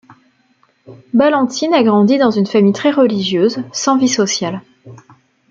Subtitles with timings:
[1.13, 4.63] Ballentyne a grandi dans une famille très religieuse, sans vie sociale.